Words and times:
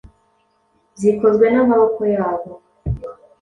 zikozwe 0.99 1.45
n’amaboko 1.51 1.99
yabo, 2.15 2.51